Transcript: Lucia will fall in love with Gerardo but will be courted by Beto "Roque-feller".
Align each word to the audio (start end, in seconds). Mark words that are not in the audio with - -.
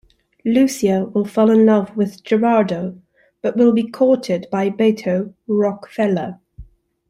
Lucia 0.45 1.03
will 1.13 1.25
fall 1.25 1.51
in 1.51 1.63
love 1.63 1.95
with 1.95 2.23
Gerardo 2.23 2.99
but 3.43 3.55
will 3.55 3.71
be 3.71 3.87
courted 3.87 4.47
by 4.51 4.67
Beto 4.67 5.31
"Roque-feller". 5.45 6.39